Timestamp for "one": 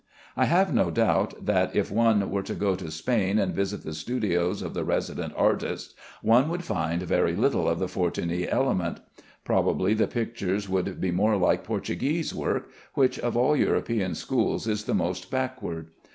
1.91-2.31, 6.23-6.49